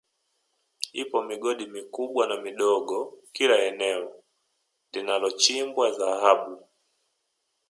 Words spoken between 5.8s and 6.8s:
Dhahabu